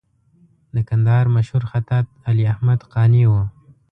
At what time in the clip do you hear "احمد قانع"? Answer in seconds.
2.53-3.25